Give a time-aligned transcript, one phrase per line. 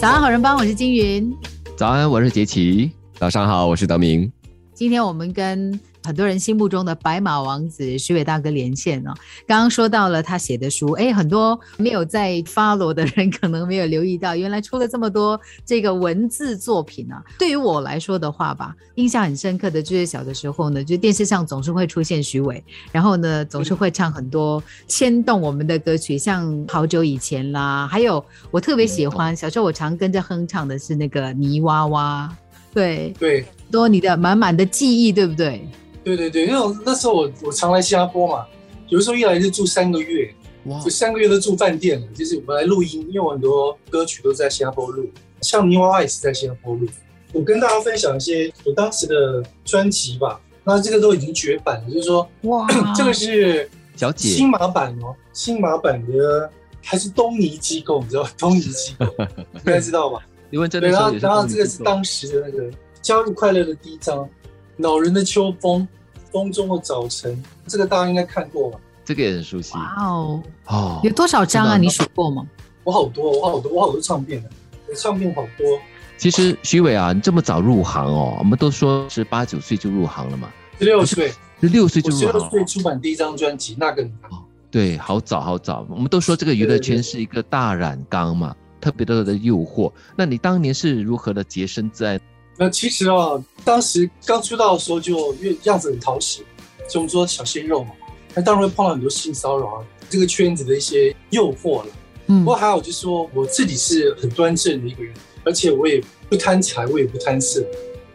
[0.00, 1.34] 早安，好人帮，我是金云。
[1.76, 2.90] 早安，我是杰奇。
[3.14, 4.30] 早上好，我是德明。
[4.74, 9.14] 今天我们跟很多人心目中的白马王子徐伟大哥连线哦。
[9.46, 17.22] 刚刚说到了他写的书，哎，很多没有在 follow 的人可能没有留意到，原来出了这么多这个文字作品啊。
[17.38, 22.62] 对于我来说的话吧，印象很深刻的就是小的时候呢，就电视上总是会出现徐伟，
[22.92, 32.36] 然后呢总是会唱很多牵动我们的歌曲，像好久以前啦，还有我特别喜欢小时候我常跟着哼唱的是那个泥娃娃，
[32.74, 35.66] 对对，多你的满满的记忆，对不对？
[36.04, 38.46] 对对对，因为我那时候我我常来新加坡嘛，
[38.88, 40.32] 有的时候一来就住三个月，
[40.66, 42.06] 哇就三个月都住饭店了。
[42.14, 45.08] 就是我来录音，因为我很多歌曲都在新加坡录，
[45.40, 46.86] 像泥娃娃也是在新加坡录。
[47.32, 56.48] 我跟大家分享一些我当时的专辑吧，那这个都已经绝版了，就是说哇 这个是小姐新马版哦，新马版的
[56.82, 58.30] 还是东尼机构，你知道吧？
[58.38, 59.06] 东尼机构
[59.54, 60.20] 应该知道吧？
[60.50, 62.70] 你问真对，然后然后这个是当时的那个
[63.02, 64.28] 加入快乐的第一章，
[64.76, 65.86] 恼人的秋风，
[66.32, 68.78] 风中的早晨，这个大家应该看过吧？
[69.04, 71.10] 这个也很熟悉哇哦，哦有。
[71.12, 71.76] 多少张啊？
[71.76, 72.46] 你数过吗？
[72.82, 74.50] 我好多，我好多，我好多唱片的，
[74.88, 75.78] 我唱片好多。
[76.16, 82.48] 其实徐伟啊，你这么早入行哦，我们都说是八九岁就入行了嘛，十六岁，十六岁就入行了。
[82.50, 84.08] 岁出版第一张专辑，那个
[84.70, 85.86] 对，好早好早。
[85.88, 89.92] 我们都说这个娱乐圈是一个大染缸嘛，特别多的诱惑。
[90.16, 92.18] 那你当年是如何的洁身自爱？
[92.56, 96.42] 那其实啊，当时刚出道的时候就因为样子很讨喜，
[96.88, 97.90] 就我们说小鲜肉嘛，
[98.34, 101.86] 那当然会碰到很多性骚扰啊，这个圈子的一些诱惑了。
[102.26, 105.12] 嗯不过还好，就是说我自己是很端正的一个人，
[105.44, 107.62] 而且我也不贪财，我也不贪色，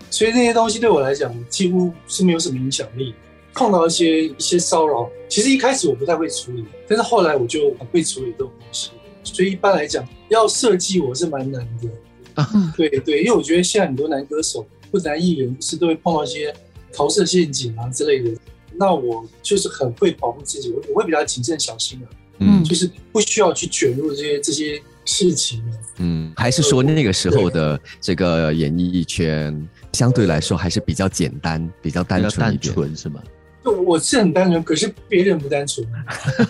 [0.09, 3.13] 所以那些东西对我来讲几乎是没有什么影响力。
[3.53, 8.91] 碰到一些一些骚扰，其实一开始我不太会处理，但是后来我就很会处理这种东西。
[9.23, 11.89] 所以一般来讲，要设计我是蛮难的。
[12.35, 16.53] 嗯对对，因为我觉得现在很多男歌手或者男艺人，不是都会碰到一些
[16.93, 18.31] 桃色陷阱啊之类的。
[18.73, 22.07] 那我就是很会保护自己，我我会比较谨慎小心的、
[22.39, 25.77] 嗯就是不需要去卷入这些这些事情的。
[25.97, 32.73] 嗯，还是说那个时候的这个演艺圈相对来说还是比较简单、比较单单纯一点。
[32.73, 33.21] 纯是吗？
[33.61, 35.85] 就我是很单纯，可是别人不单纯，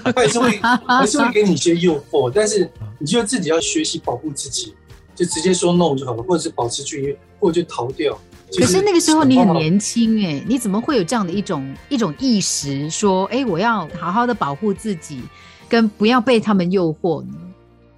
[0.04, 4.76] 他还是会还是会给你一些诱惑，但是你就自己要学习保护自己，
[5.20, 8.18] 就直接说 no 就好了，或者是保持距离，或者就逃掉。
[8.58, 9.78] 可是那个时候你很年。
[9.78, 15.22] 轻哎，你怎么会有这样的一种一种意识，说哎，我要好好的保护自己，
[15.68, 17.34] 跟不要被他们诱惑呢？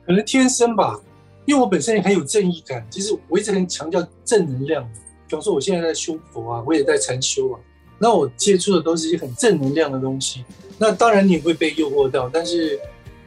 [0.04, 1.00] 可能天生吧，
[1.46, 2.84] 因为我本身也很有正义感。
[2.90, 4.84] 其实我一直很强调正能量。
[5.28, 7.60] 比方说，我现在在修佛啊，我也在禅修啊，
[8.00, 10.44] 那我接触的都是一些很正能量的东西。
[10.80, 12.80] 那当然你也会被诱惑到，但是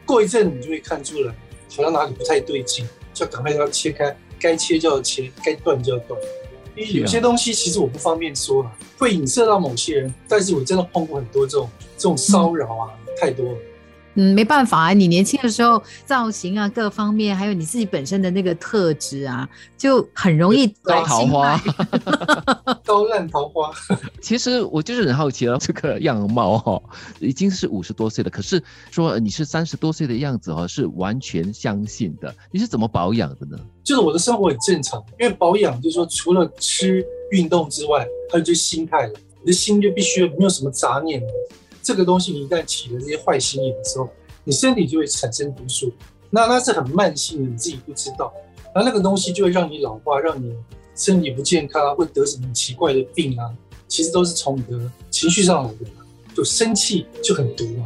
[0.05, 1.33] 过一阵你就会看出来，
[1.75, 2.85] 好像哪里不太对劲，
[3.15, 6.19] 就赶快要切开，该切就要切，该断就要断。
[6.75, 13.57] 因为有些东西其实我不方便说了，会影射到某些人，但是我真的碰过很多这种这种骚扰啊，太多了。
[14.17, 19.47] 嗯，没办法啊，你年轻的时候造型啊，各方面，还有你自己本身的那个特质啊，
[19.77, 21.61] 就很容易招桃花
[22.95, 23.15] 侵害。
[23.15, 23.71] 高烂桃花，
[24.21, 26.81] 其实我就是很好奇了，这个样貌哈、
[27.19, 32.33] 已经是五十多岁了，可是说呃你是三十多岁的样子哈、是完全相信的。
[32.51, 33.57] 你是怎么保养的呢？
[33.83, 39.13] 就是我的生活很正常，因为保养就是说除了吃、运动之外，还有就是心态了。
[39.41, 41.27] 你的心就必须没有什么杂念了。
[41.81, 44.09] 这个东西你一旦起了这些坏心眼的时候，
[44.43, 45.91] 你身体就会产生毒素。
[46.31, 48.33] 那那是很慢性的，你自己不知道。
[48.73, 50.51] 然后那个东西就会让你老化，让你
[50.95, 53.53] 身体不健康啊，会得什么奇怪的病啊，
[53.87, 55.79] 其实都是从你的情绪上来的。
[56.33, 57.85] 就生气就很毒嘛，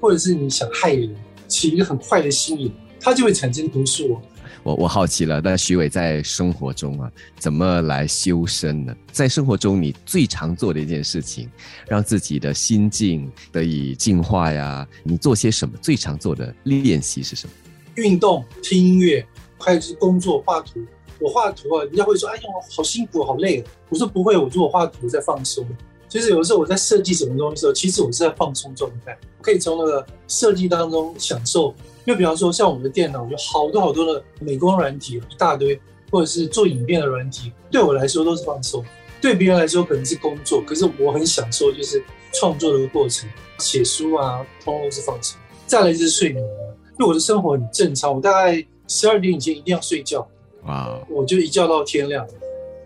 [0.00, 1.14] 或者是你想害人，
[1.46, 4.22] 起一个很坏的心眼，它就会产生毒素哦。
[4.62, 8.96] 我我好奇了，那徐伟在生活中啊，怎么来修身呢？
[9.12, 11.50] 在生活中，你最常做的一件事情，
[11.86, 15.76] 让自己的心境得以净化呀，你做些什么？
[15.82, 17.52] 最常做的练习是什么？
[17.96, 19.26] 运动、听音乐，
[19.58, 20.80] 还有就是工作、画图。
[21.20, 22.42] 我画图啊，人家会说：“哎呀，
[22.74, 25.66] 好辛苦，好累。”我说：“不会，我说我画图在放松。”
[26.08, 31.74] 就是有的时候我在设计什么东西的时候，其实我是在放松状态，我可以从那个设计当中享受。
[32.04, 35.80] 因为比方说，像我们的电脑有好多好多的美工软体，一大堆，
[36.10, 38.84] 或者是做影片的软体，对我来说都是放松。
[39.20, 42.02] 对别人来说可能是工作，可是我很享受就是
[42.32, 43.28] 创作的过程，
[43.58, 45.38] 写书啊，通通都是放松。
[45.66, 50.26] 再来就是睡眠，因为我的生活很正常，我大概十二点以前一定要睡觉，
[50.64, 52.26] 哇，我就一觉到天亮。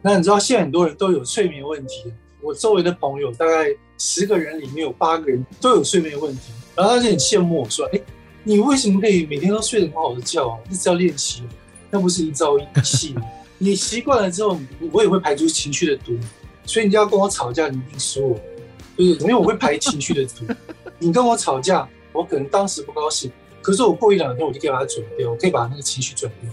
[0.03, 3.67] 那你知道现在很多人都有睡眠问题，我周围的朋友大概
[3.99, 8.01] 十个人里面有八个人都有睡眠问题，然后他就很羡慕我说：“哎，
[8.43, 10.59] 你为什么可以每天都睡得很好的觉啊？
[10.71, 11.43] 一直要练习。”
[11.91, 13.15] 那不是一朝一夕。
[13.57, 14.59] 你习惯了之后，
[14.93, 16.13] 我也会排出情绪的毒。
[16.67, 18.41] 所以你要跟我吵架，你一定输我，
[18.99, 20.53] 就是因为我会排情绪的毒。
[20.99, 23.31] 你跟我吵架，我可能当时不高兴，
[23.63, 26.51] 可是我过一两天我就可以把它转掉，我可以把那个情绪转掉。